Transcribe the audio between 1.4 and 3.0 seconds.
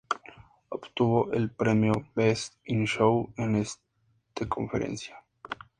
premio "Best in